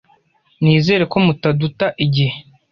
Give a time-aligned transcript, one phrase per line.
[0.63, 2.35] Nizere ko mutaduta igihe.